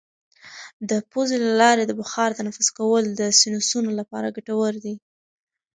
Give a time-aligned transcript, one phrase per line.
[0.89, 4.95] د پوزې له لارې د بخار تنفس کول د سینوسونو لپاره ګټور دي.